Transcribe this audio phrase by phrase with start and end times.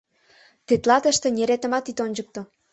[0.67, 2.41] Тетла тыште неретымат ит ончыкто!»